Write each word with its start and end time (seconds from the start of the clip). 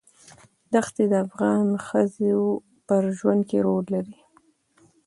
دښتې 0.73 1.03
د 1.11 1.13
افغان 1.25 1.67
ښځو 1.87 2.41
په 2.87 2.95
ژوند 3.17 3.41
کې 3.49 3.57
رول 3.65 3.85
لري. 3.93 4.17